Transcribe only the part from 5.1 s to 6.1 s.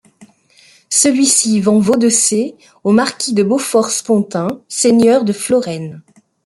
de Florennes.